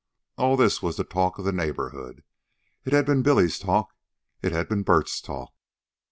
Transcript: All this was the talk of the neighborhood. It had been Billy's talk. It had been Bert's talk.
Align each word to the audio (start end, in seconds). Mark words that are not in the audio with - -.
All 0.35 0.57
this 0.57 0.81
was 0.81 0.97
the 0.97 1.03
talk 1.03 1.37
of 1.37 1.45
the 1.45 1.51
neighborhood. 1.51 2.23
It 2.85 2.91
had 2.91 3.05
been 3.05 3.21
Billy's 3.21 3.59
talk. 3.59 3.93
It 4.41 4.51
had 4.51 4.67
been 4.67 4.81
Bert's 4.81 5.21
talk. 5.21 5.53